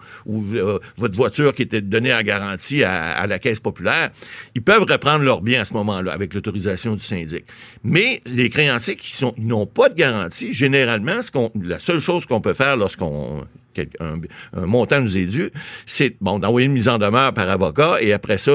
euh, 0.54 0.78
votre 0.96 1.16
voiture 1.16 1.54
qui 1.54 1.62
était 1.62 1.80
donnée 1.80 2.14
en 2.14 2.22
garantie 2.22 2.84
à, 2.84 3.26
la 3.26 3.38
Caisse 3.38 3.60
populaire, 3.60 4.10
ils 4.54 4.62
peuvent 4.62 4.84
reprendre 4.88 5.24
leurs 5.24 5.40
biens 5.40 5.62
à 5.62 5.64
ce 5.64 5.72
moment-là 5.74 6.12
avec 6.12 6.34
l'autorisation 6.34 6.94
du 6.94 7.04
syndic. 7.04 7.44
Mais 7.82 8.22
les 8.26 8.50
créanciers 8.50 8.96
qui 8.96 9.24
n'ont 9.38 9.66
pas 9.66 9.88
de 9.88 9.94
garantie, 9.94 10.52
généralement, 10.52 11.22
ce 11.22 11.30
la 11.62 11.78
seule 11.78 12.00
chose 12.00 12.26
qu'on 12.26 12.40
peut 12.40 12.54
faire 12.54 12.76
lorsqu'on 12.76 13.44
un, 14.00 14.20
montant 14.66 15.00
nous 15.00 15.16
est 15.16 15.26
dû, 15.26 15.50
c'est 15.86 16.16
bon 16.20 16.38
d'envoyer 16.38 16.66
une 16.66 16.72
mise 16.72 16.88
en 16.88 16.98
demeure 16.98 17.32
par 17.32 17.48
avocat 17.48 17.96
et 18.00 18.12
après 18.12 18.38
ça 18.38 18.52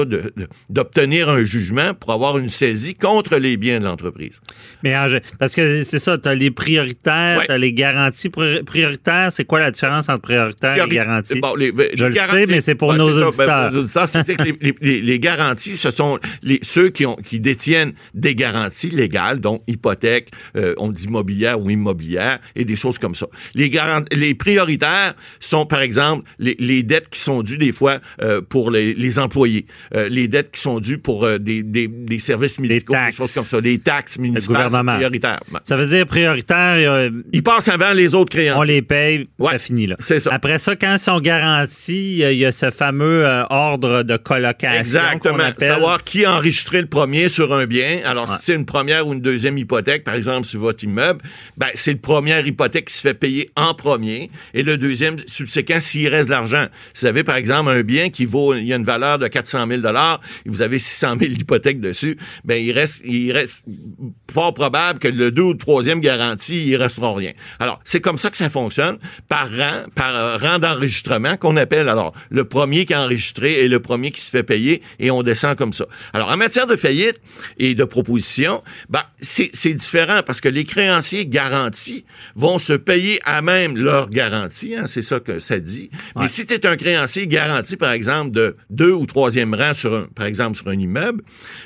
d'obtenir 0.68 1.28
un 1.28 1.42
jugement 1.42 1.94
pour 1.94 2.12
avoir 2.12 2.38
une 2.38 2.48
saisie 2.48 2.94
contre 2.94 3.36
les 3.36 3.56
biens 3.56 3.80
de 3.80 3.84
l'entreprise. 3.84 4.40
Mais 4.82 4.94
parce 5.38 5.54
que 5.54 5.82
c'est 5.82 5.98
ça, 5.98 6.18
tu 6.18 6.28
as 6.28 6.34
les 6.34 6.50
prioritaires, 6.50 7.42
tu 7.44 7.52
as 7.52 7.58
les 7.58 7.72
garanties 7.72 8.30
prioritaires. 8.30 9.30
C'est 9.30 9.44
quoi 9.44 9.60
la 9.60 9.70
différence 9.70 10.08
entre 10.08 10.22
prioritaire 10.22 10.84
et 10.84 10.88
garantie? 10.88 11.40
Je 11.94 12.04
le 12.04 12.12
sais, 12.12 12.46
mais 12.46 12.60
c'est 12.60 12.74
pour 12.74 12.94
nos 12.94 13.10
auditeurs. 13.10 13.70
c'est 14.08 14.34
que 14.34 14.74
les, 14.80 15.20
garanties, 15.20 15.76
ce 15.76 15.90
sont 15.90 16.18
les, 16.42 16.58
ceux 16.62 16.90
qui, 16.90 17.06
ont, 17.06 17.16
qui 17.16 17.40
détiennent 17.40 17.92
des 18.14 18.34
garanties 18.34 18.90
légales, 18.90 19.40
donc 19.40 19.62
hypothèque, 19.66 20.30
euh, 20.56 20.74
on 20.78 20.90
dit 20.90 21.04
immobilière 21.04 21.60
ou 21.60 21.70
immobilière, 21.70 22.38
et 22.56 22.64
des 22.64 22.76
choses 22.76 22.98
comme 22.98 23.14
ça. 23.14 23.26
Les, 23.54 23.70
les 24.12 24.34
prioritaires, 24.34 25.09
sont, 25.38 25.66
par 25.66 25.80
exemple, 25.80 26.28
les, 26.38 26.82
dettes 26.82 27.08
qui 27.10 27.20
sont 27.20 27.42
dues 27.42 27.58
des 27.58 27.72
fois 27.72 27.98
euh, 28.22 28.40
pour 28.40 28.70
les, 28.70 29.18
employés, 29.18 29.66
euh, 29.94 30.08
les 30.08 30.28
dettes 30.28 30.52
qui 30.52 30.60
sont 30.60 30.80
dues 30.80 30.98
pour 30.98 31.24
euh, 31.24 31.38
des, 31.38 32.18
services 32.18 32.58
médicaux, 32.58 32.94
des 32.94 33.12
choses 33.12 33.34
comme 33.34 33.44
ça, 33.44 33.60
des 33.60 33.78
taxes 33.78 34.18
municipales 34.18 34.70
prioritaires. 34.70 35.40
Ça 35.64 35.76
veut 35.76 35.86
dire 35.86 36.06
prioritaire. 36.06 37.10
Ils 37.32 37.42
passent 37.42 37.68
avant 37.68 37.92
les 37.92 38.14
autres 38.14 38.30
créanciers. 38.30 38.60
On 38.60 38.62
les 38.62 38.82
paye, 38.82 39.28
ça 39.42 39.58
finit 39.58 39.86
là. 39.86 39.96
C'est 39.98 40.18
ça. 40.18 40.30
Après 40.32 40.58
ça, 40.58 40.76
quand 40.76 40.94
ils 40.94 40.98
sont 40.98 41.20
garantis, 41.20 42.18
il 42.18 42.38
y 42.38 42.44
a 42.44 42.52
ce 42.52 42.70
fameux 42.70 43.24
ordre 43.50 44.02
de 44.02 44.16
colocation. 44.16 44.78
Exactement. 44.78 45.44
Savoir 45.58 46.04
qui 46.04 46.24
a 46.24 46.34
enregistré 46.34 46.80
le 46.80 46.86
premier 46.86 47.28
sur 47.28 47.52
un 47.52 47.66
bien. 47.66 48.00
Alors, 48.04 48.28
si 48.28 48.38
c'est 48.42 48.54
une 48.54 48.66
première 48.66 49.06
ou 49.06 49.12
une 49.12 49.20
deuxième 49.20 49.58
hypothèque, 49.58 50.04
par 50.04 50.14
exemple, 50.14 50.46
sur 50.46 50.60
votre 50.60 50.84
immeuble, 50.84 51.20
ben, 51.56 51.68
c'est 51.74 51.92
le 51.92 51.98
premier 51.98 52.40
hypothèque 52.46 52.86
qui 52.86 52.94
se 52.94 53.00
fait 53.00 53.14
payer 53.14 53.50
en 53.56 53.74
premier 53.74 54.30
et 54.54 54.62
le 54.62 54.78
deuxième 54.78 54.99
deuxième 55.00 55.18
subséquent 55.26 55.80
s'il 55.80 56.08
reste 56.08 56.28
de 56.28 56.32
l'argent. 56.32 56.66
Vous 56.98 57.06
avez, 57.06 57.24
par 57.24 57.36
exemple, 57.36 57.70
un 57.70 57.82
bien 57.82 58.10
qui 58.10 58.26
vaut, 58.26 58.54
il 58.54 58.66
y 58.66 58.72
a 58.72 58.76
une 58.76 58.84
valeur 58.84 59.18
de 59.18 59.28
400 59.28 59.66
000 59.66 59.80
et 59.80 60.48
vous 60.48 60.62
avez 60.62 60.78
600 60.78 61.16
000 61.18 61.32
d'hypothèque 61.32 61.80
dessus, 61.80 62.18
ben, 62.44 62.62
il 62.62 62.72
reste, 62.72 63.00
il 63.04 63.32
reste 63.32 63.64
fort 64.30 64.52
probable 64.52 64.98
que 64.98 65.08
le 65.08 65.30
deux 65.30 65.42
ou 65.42 65.52
le 65.52 65.58
troisième 65.58 66.00
garantie, 66.00 66.66
il 66.66 66.76
restera 66.76 67.14
rien. 67.14 67.32
Alors, 67.58 67.80
c'est 67.84 68.00
comme 68.00 68.18
ça 68.18 68.30
que 68.30 68.36
ça 68.36 68.50
fonctionne, 68.50 68.98
par 69.28 69.48
rang, 69.50 69.84
par 69.94 70.40
rang 70.40 70.58
d'enregistrement 70.58 71.36
qu'on 71.36 71.56
appelle, 71.56 71.88
alors, 71.88 72.12
le 72.30 72.44
premier 72.44 72.84
qui 72.84 72.92
est 72.92 72.96
enregistré 72.96 73.64
et 73.64 73.68
le 73.68 73.80
premier 73.80 74.10
qui 74.10 74.20
se 74.20 74.30
fait 74.30 74.42
payer 74.42 74.82
et 74.98 75.10
on 75.10 75.22
descend 75.22 75.56
comme 75.56 75.72
ça. 75.72 75.86
Alors, 76.12 76.28
en 76.28 76.36
matière 76.36 76.66
de 76.66 76.76
faillite 76.76 77.20
et 77.58 77.74
de 77.74 77.84
proposition, 77.84 78.62
ben, 78.90 79.02
c'est 79.20 79.74
différent 79.74 80.20
parce 80.26 80.40
que 80.40 80.48
les 80.48 80.64
créanciers 80.64 81.26
garantis 81.26 82.04
vont 82.36 82.58
se 82.58 82.74
payer 82.74 83.20
à 83.24 83.40
même 83.40 83.76
leur 83.76 84.10
garantie, 84.10 84.74
hein, 84.74 84.86
c'est 84.90 85.02
ça 85.02 85.20
que 85.20 85.38
ça 85.38 85.58
dit. 85.58 85.90
Mais 86.16 86.28
si 86.28 86.46
tu 86.46 86.54
es 86.54 86.66
un 86.66 86.76
créancier 86.76 87.26
garanti, 87.26 87.76
par 87.76 87.92
exemple, 87.92 88.32
de 88.32 88.56
deux 88.68 88.92
ou 88.92 89.06
troisième 89.06 89.54
rang, 89.54 89.72
sur 89.72 89.94
un, 89.94 90.08
par 90.14 90.26
exemple, 90.26 90.56
sur 90.56 90.68
un 90.68 90.78
immeuble, 90.78 91.22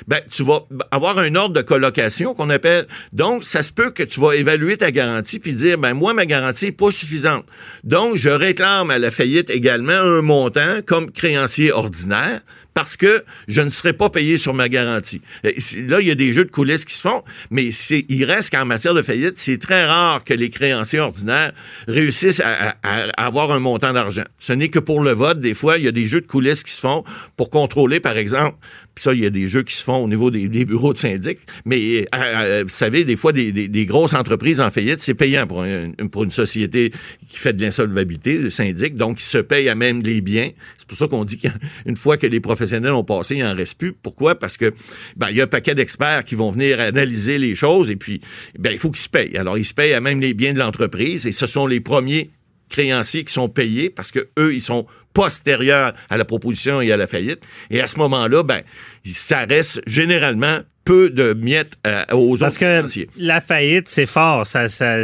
ben, 0.07 0.19
tu 0.31 0.43
vas 0.43 0.61
avoir 0.91 1.17
un 1.17 1.35
ordre 1.35 1.55
de 1.55 1.61
colocation 1.61 2.33
qu'on 2.33 2.49
appelle. 2.49 2.87
Donc, 3.13 3.43
ça 3.43 3.63
se 3.63 3.73
peut 3.73 3.91
que 3.91 4.03
tu 4.03 4.19
vas 4.19 4.33
évaluer 4.33 4.77
ta 4.77 4.91
garantie 4.91 5.39
puis 5.39 5.53
dire, 5.53 5.77
ben, 5.77 5.93
moi, 5.93 6.13
ma 6.13 6.25
garantie 6.25 6.65
n'est 6.65 6.71
pas 6.71 6.91
suffisante. 6.91 7.45
Donc, 7.83 8.15
je 8.15 8.29
réclame 8.29 8.89
à 8.91 8.99
la 8.99 9.11
faillite 9.11 9.49
également 9.49 9.93
un 9.93 10.21
montant 10.21 10.81
comme 10.85 11.11
créancier 11.11 11.71
ordinaire 11.71 12.41
parce 12.75 12.97
que 12.97 13.23
je 13.47 13.61
ne 13.61 13.69
serai 13.69 13.93
pas 13.93 14.09
payé 14.09 14.37
sur 14.37 14.53
ma 14.53 14.67
garantie. 14.67 15.21
Là, 15.43 16.01
il 16.01 16.07
y 16.07 16.11
a 16.11 16.15
des 16.15 16.33
jeux 16.33 16.43
de 16.43 16.51
coulisses 16.51 16.83
qui 16.83 16.93
se 16.93 17.01
font, 17.01 17.23
mais 17.49 17.69
il 18.09 18.25
reste 18.25 18.51
qu'en 18.51 18.65
matière 18.65 18.93
de 18.93 19.01
faillite, 19.01 19.37
c'est 19.37 19.57
très 19.57 19.85
rare 19.85 20.25
que 20.25 20.33
les 20.33 20.49
créanciers 20.49 20.99
ordinaires 20.99 21.53
réussissent 21.87 22.41
à, 22.41 22.75
avoir 23.15 23.51
un 23.51 23.59
montant 23.59 23.93
d'argent. 23.93 24.25
Ce 24.39 24.51
n'est 24.51 24.67
que 24.67 24.79
pour 24.79 25.01
le 25.01 25.13
vote, 25.13 25.39
des 25.39 25.53
fois, 25.53 25.77
il 25.77 25.85
y 25.85 25.87
a 25.87 25.93
des 25.93 26.05
jeux 26.05 26.19
de 26.19 26.27
coulisses 26.27 26.63
qui 26.63 26.73
se 26.73 26.81
font 26.81 27.05
pour 27.37 27.49
contrôler, 27.49 28.01
par 28.01 28.17
exemple, 28.17 28.57
puis 28.93 29.03
ça, 29.03 29.13
il 29.13 29.21
y 29.21 29.25
a 29.25 29.29
des 29.29 29.47
jeux 29.47 29.63
qui 29.63 29.75
se 29.75 29.83
font 29.83 29.97
au 29.97 30.07
niveau 30.07 30.31
des, 30.31 30.47
bureaux 30.65 30.93
de 30.93 30.97
syndic. 30.97 31.39
Mais 31.65 32.01
euh, 32.01 32.05
euh, 32.15 32.63
vous 32.63 32.73
savez, 32.73 33.03
des 33.03 33.17
fois, 33.17 33.33
des, 33.33 33.85
grosses 33.85 34.13
entreprises 34.13 34.61
en 34.61 34.71
faillite, 34.71 34.99
c'est 34.99 35.13
payant 35.13 35.47
pour, 35.47 35.63
une 35.63 36.31
société 36.31 36.93
qui 37.29 37.37
fait 37.37 37.51
de 37.51 37.61
l'insolvabilité, 37.61 38.37
le 38.37 38.49
syndic. 38.49 38.95
Donc, 38.95 39.19
ils 39.19 39.25
se 39.25 39.37
payent 39.37 39.67
à 39.67 39.75
même 39.75 40.01
les 40.01 40.21
biens. 40.21 40.49
C'est 40.77 40.87
pour 40.87 40.97
ça 40.97 41.07
qu'on 41.07 41.25
dit 41.25 41.37
qu'une 41.37 41.97
fois 41.97 42.17
que 42.17 42.25
les 42.25 42.39
professionnels 42.39 42.64
ont 42.73 43.03
passé, 43.03 43.35
il 43.35 43.43
n'en 43.43 43.55
reste 43.55 43.77
plus. 43.77 43.93
Pourquoi? 43.93 44.35
Parce 44.35 44.57
que 44.57 44.73
ben, 45.15 45.29
il 45.29 45.37
y 45.37 45.41
a 45.41 45.45
un 45.45 45.47
paquet 45.47 45.75
d'experts 45.75 46.23
qui 46.25 46.35
vont 46.35 46.51
venir 46.51 46.79
analyser 46.79 47.37
les 47.37 47.55
choses 47.55 47.89
et 47.89 47.95
puis 47.95 48.21
ben, 48.57 48.71
il 48.71 48.79
faut 48.79 48.91
qu'ils 48.91 49.03
se 49.03 49.09
payent. 49.09 49.37
Alors, 49.37 49.57
ils 49.57 49.65
se 49.65 49.73
payent 49.73 49.93
à 49.93 50.01
même 50.01 50.19
les 50.19 50.33
biens 50.33 50.53
de 50.53 50.59
l'entreprise 50.59 51.25
et 51.25 51.31
ce 51.31 51.47
sont 51.47 51.67
les 51.67 51.79
premiers 51.79 52.29
créanciers 52.69 53.23
qui 53.23 53.33
sont 53.33 53.49
payés 53.49 53.89
parce 53.89 54.11
que 54.11 54.27
eux, 54.39 54.53
ils 54.53 54.61
sont 54.61 54.85
postérieurs 55.13 55.93
à 56.09 56.17
la 56.17 56.25
proposition 56.25 56.81
et 56.81 56.91
à 56.91 56.97
la 56.97 57.07
faillite. 57.07 57.43
Et 57.69 57.81
à 57.81 57.87
ce 57.87 57.97
moment-là, 57.99 58.43
ben, 58.43 58.61
ça 59.05 59.45
reste 59.45 59.81
généralement 59.87 60.59
peu 60.83 61.09
de 61.09 61.33
miettes 61.33 61.73
euh, 61.87 62.03
aux 62.11 62.37
Parce 62.37 62.57
que 62.57 62.83
la 63.17 63.41
faillite, 63.41 63.89
c'est 63.89 64.05
fort. 64.05 64.45
Ça, 64.45 64.69
ça, 64.69 65.03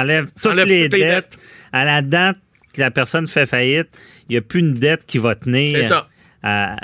enlève 0.00 0.26
toutes 0.40 0.54
les, 0.64 0.88
dettes. 0.88 1.36
À 1.72 1.84
la 1.84 2.00
date 2.00 2.38
que 2.72 2.80
la 2.80 2.90
personne 2.90 3.28
fait 3.28 3.46
faillite, 3.46 3.88
il 4.28 4.32
n'y 4.32 4.38
a 4.38 4.40
plus 4.40 4.60
une 4.60 4.74
dette 4.74 5.04
qui 5.04 5.18
va 5.18 5.34
tenir. 5.34 5.76
C'est 5.82 5.88
ça. 5.88 6.08
À, 6.42 6.76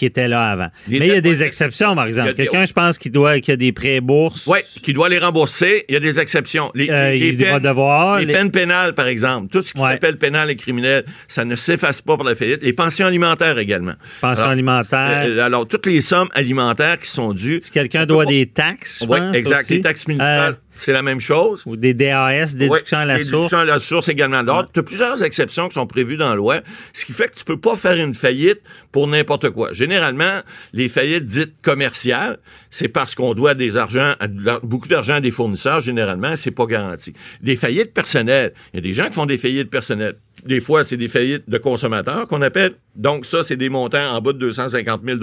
qui 0.00 0.06
était 0.06 0.28
là 0.28 0.52
avant. 0.52 0.68
Mais 0.88 0.96
il 0.96 1.06
y 1.08 1.10
a 1.10 1.20
des 1.20 1.44
exceptions, 1.44 1.94
par 1.94 2.06
exemple. 2.06 2.32
Quelqu'un, 2.32 2.64
je 2.64 2.72
pense, 2.72 2.96
qui 2.96 3.10
doit 3.10 3.38
qui 3.40 3.52
a 3.52 3.56
des 3.56 3.70
prêts 3.70 4.00
bourses. 4.00 4.46
Oui, 4.46 4.60
qui 4.82 4.94
doit 4.94 5.10
les 5.10 5.18
rembourser. 5.18 5.84
Il 5.90 5.92
y 5.92 5.96
a 5.96 6.00
des 6.00 6.18
exceptions. 6.18 6.72
Les, 6.74 6.88
euh, 6.88 7.12
les, 7.12 7.34
peines, 7.34 7.58
devoir, 7.58 8.18
les, 8.18 8.32
peines 8.32 8.50
pénales, 8.50 8.94
par 8.94 9.08
exemple. 9.08 9.48
Tout 9.48 9.60
ce 9.60 9.74
qui 9.74 9.78
s'appelle 9.80 10.16
pénal 10.16 10.48
et 10.48 10.56
criminel, 10.56 11.04
ça 11.28 11.44
ne 11.44 11.54
s'efface 11.54 12.00
pas 12.00 12.16
pour 12.16 12.24
la 12.24 12.34
faillite. 12.34 12.62
Les 12.62 12.72
pensions 12.72 13.04
alimentaires 13.04 13.58
également. 13.58 13.92
Pensions 14.22 14.46
alimentaires. 14.46 15.24
Euh, 15.26 15.44
alors, 15.44 15.68
toutes 15.68 15.84
les 15.84 16.00
sommes 16.00 16.28
alimentaires 16.34 16.98
qui 16.98 17.10
sont 17.10 17.34
dues. 17.34 17.60
Si 17.60 17.70
quelqu'un 17.70 18.06
doit 18.06 18.24
des 18.24 18.46
taxes, 18.46 19.04
Oui, 19.06 19.18
exact. 19.34 19.68
Les 19.68 19.82
taxes 19.82 20.08
municipales. 20.08 20.54
Euh, 20.54 20.69
c'est 20.74 20.92
la 20.92 21.02
même 21.02 21.20
chose. 21.20 21.62
Ou 21.66 21.76
des 21.76 21.94
DAS, 21.94 22.54
déduction 22.54 22.98
à 22.98 23.04
la 23.04 23.18
source. 23.18 23.30
Déduction 23.30 23.58
à 23.58 23.64
la 23.64 23.80
source 23.80 24.08
également. 24.08 24.38
Alors, 24.38 24.70
tu 24.72 24.80
as 24.80 24.82
plusieurs 24.82 25.22
exceptions 25.22 25.68
qui 25.68 25.74
sont 25.74 25.86
prévues 25.86 26.16
dans 26.16 26.30
la 26.30 26.34
loi, 26.34 26.60
ce 26.92 27.04
qui 27.04 27.12
fait 27.12 27.28
que 27.28 27.36
tu 27.36 27.44
peux 27.44 27.58
pas 27.58 27.76
faire 27.76 27.96
une 27.96 28.14
faillite 28.14 28.60
pour 28.92 29.06
n'importe 29.06 29.50
quoi. 29.50 29.72
Généralement, 29.72 30.40
les 30.72 30.88
faillites 30.88 31.24
dites 31.24 31.60
commerciales, 31.62 32.38
c'est 32.70 32.88
parce 32.88 33.14
qu'on 33.14 33.34
doit 33.34 33.54
des 33.54 33.76
argent, 33.76 34.14
beaucoup 34.62 34.88
d'argent 34.88 35.14
à 35.14 35.20
des 35.20 35.30
fournisseurs, 35.30 35.80
généralement, 35.80 36.36
c'est 36.36 36.50
pas 36.50 36.66
garanti. 36.66 37.12
Des 37.42 37.56
faillites 37.56 37.92
personnelles, 37.92 38.52
il 38.72 38.76
y 38.76 38.78
a 38.78 38.82
des 38.82 38.94
gens 38.94 39.06
qui 39.06 39.14
font 39.14 39.26
des 39.26 39.38
faillites 39.38 39.70
personnelles. 39.70 40.16
Des 40.46 40.60
fois, 40.60 40.84
c'est 40.84 40.96
des 40.96 41.08
faillites 41.08 41.48
de 41.48 41.58
consommateurs 41.58 42.26
qu'on 42.26 42.40
appelle. 42.40 42.74
Donc, 42.96 43.26
ça, 43.26 43.42
c'est 43.44 43.56
des 43.56 43.68
montants 43.68 44.14
en 44.14 44.20
bas 44.20 44.32
de 44.32 44.38
250 44.38 45.02
000 45.04 45.18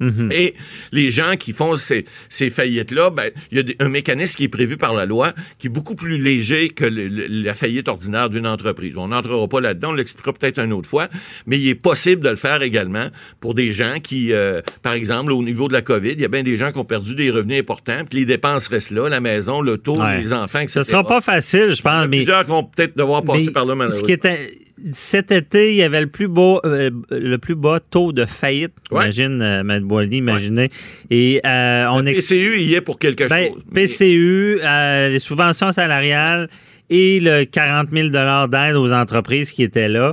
Mhm. 0.00 0.30
Et 0.32 0.54
les 0.92 1.10
gens 1.10 1.36
qui 1.38 1.52
font 1.52 1.76
ces, 1.76 2.04
faillites-là, 2.50 3.10
ben, 3.10 3.30
il 3.52 3.58
y 3.58 3.60
a 3.60 3.84
un 3.84 3.88
mécanisme 3.88 4.36
qui 4.36 4.44
est 4.44 4.48
prévu 4.48 4.76
par 4.76 4.94
la 4.94 5.06
loi 5.06 5.32
qui 5.58 5.66
est 5.66 5.70
beaucoup 5.70 5.94
plus 5.94 6.18
léger 6.18 6.70
que 6.70 6.84
la 6.84 7.54
faillite 7.54 7.88
ordinaire 7.88 8.30
d'une 8.30 8.46
entreprise. 8.46 8.96
On 8.96 9.08
n'entrera 9.08 9.46
pas 9.46 9.60
là-dedans, 9.60 9.90
on 9.90 9.94
l'expliquera 9.94 10.32
peut-être 10.32 10.58
une 10.58 10.72
autre 10.72 10.88
fois, 10.88 11.08
mais 11.46 11.58
il 11.58 11.68
est 11.68 11.74
possible 11.74 12.22
de 12.22 12.30
le 12.30 12.36
faire 12.36 12.62
également 12.62 13.08
pour 13.40 13.54
des 13.54 13.72
gens 13.72 13.98
qui, 14.02 14.32
euh, 14.32 14.62
par 14.82 14.94
exemple, 14.94 15.32
au 15.32 15.42
niveau 15.42 15.68
de 15.68 15.72
la 15.72 15.82
COVID, 15.82 16.12
il 16.12 16.20
y 16.20 16.24
a 16.24 16.28
bien 16.28 16.42
des 16.42 16.56
gens 16.56 16.72
qui 16.72 16.78
ont 16.78 16.84
perdu 16.84 17.14
des 17.14 17.30
revenus 17.30 17.60
importants, 17.60 18.04
puis 18.08 18.20
les 18.20 18.26
dépenses 18.26 18.68
restent 18.68 18.90
là, 18.90 19.08
la 19.08 19.20
maison, 19.20 19.60
le 19.60 19.78
taux, 19.78 19.98
les 20.18 20.32
enfants, 20.32 20.60
etc. 20.60 20.80
Ce 20.82 20.90
sera 20.90 21.04
pas 21.04 21.20
facile, 21.20 21.72
je 21.74 21.82
pense. 21.82 22.06
Il 22.10 22.14
y 22.14 22.20
a 22.20 22.22
plusieurs 22.22 22.44
qui 22.44 22.50
vont 22.50 22.64
peut-être 22.64 22.96
devoir 22.96 23.22
passer 23.22 23.50
par 23.50 23.64
là, 23.64 23.74
malheureusement. 23.74 24.00
Ce 24.00 24.06
qui 24.06 24.12
était 24.12 24.50
cet 24.92 25.32
été, 25.32 25.70
il 25.70 25.76
y 25.76 25.82
avait 25.82 26.00
le 26.00 26.06
plus 26.06 26.28
beau, 26.28 26.60
euh, 26.64 26.90
le 27.10 27.38
plus 27.38 27.54
bas 27.54 27.80
taux 27.80 28.12
de 28.12 28.24
faillite. 28.24 28.72
Imagine, 28.90 29.42
euh, 29.42 29.62
Mme 29.62 29.84
Boily, 29.84 30.18
imaginez. 30.18 30.70
Et 31.10 31.40
euh, 31.44 31.86
on 31.90 32.00
le 32.00 32.12
PCU 32.12 32.60
il 32.60 32.68
y 32.68 32.74
est 32.74 32.80
pour 32.80 32.98
quelque 32.98 33.28
ben, 33.28 33.52
chose. 33.52 33.62
PCU, 33.74 34.60
les 34.62 35.18
subventions 35.18 35.72
salariales 35.72 36.48
et 36.90 37.20
le 37.20 37.44
40 37.44 37.88
000 37.90 38.08
d'aide 38.08 38.74
aux 38.74 38.92
entreprises 38.92 39.52
qui 39.52 39.62
étaient 39.62 39.88
là. 39.88 40.12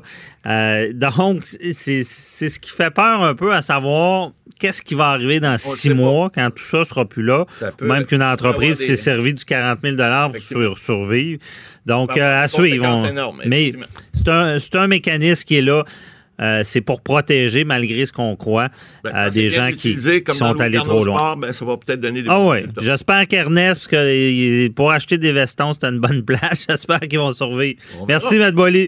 donc, 0.93 1.43
c'est 1.43 2.03
ce 2.03 2.59
qui 2.59 2.71
fait 2.71 2.91
peur 2.91 3.23
un 3.23 3.35
peu 3.35 3.53
à 3.53 3.61
savoir 3.61 4.31
qu'est-ce 4.59 4.81
qui 4.81 4.95
va 4.95 5.09
arriver 5.09 5.39
dans 5.39 5.57
six 5.57 5.89
mois 5.89 6.29
quand 6.33 6.49
tout 6.51 6.63
ça 6.63 6.85
sera 6.85 7.05
plus 7.05 7.23
là. 7.23 7.45
Même 7.81 8.05
qu'une 8.05 8.23
entreprise 8.23 8.77
s'est 8.77 8.95
servie 8.95 9.33
du 9.33 9.43
40 9.45 9.79
000 9.83 9.95
pour 10.51 10.79
survivre. 10.79 11.39
Donc, 11.85 12.17
euh, 12.17 12.43
à 12.43 12.47
suivre. 12.47 12.85
mais 13.45 13.71
c'est 14.13 14.27
un, 14.27 14.57
un 14.73 14.87
mécanisme 14.87 15.45
qui 15.45 15.57
est 15.57 15.61
là. 15.61 15.83
Euh, 16.39 16.61
c'est 16.63 16.81
pour 16.81 17.01
protéger, 17.01 17.63
malgré 17.63 18.05
ce 18.05 18.11
qu'on 18.11 18.35
croit, 18.35 18.69
ben, 19.03 19.29
des 19.29 19.49
gens 19.49 19.71
qui, 19.75 19.97
sont 20.31 20.59
allés 20.61 20.77
trop 20.77 21.03
loin. 21.03 21.35
Ben, 21.35 21.51
ça 21.51 21.65
va 21.65 21.77
peut-être 21.77 21.99
donner 21.99 22.21
des 22.21 22.29
Ah 22.29 22.39
oui. 22.39 22.65
J'espère 22.79 23.27
qu'Ernest, 23.27 23.81
parce 23.81 23.87
que 23.87 24.67
pour 24.69 24.91
acheter 24.91 25.17
des 25.17 25.31
vestons, 25.31 25.73
c'est 25.73 25.87
une 25.87 25.99
bonne 25.99 26.21
place. 26.25 26.65
J'espère 26.69 26.99
qu'ils 26.99 27.19
vont 27.19 27.31
survivre. 27.31 27.79
Merci, 28.07 28.37
Matt 28.37 28.53
Boily. 28.53 28.85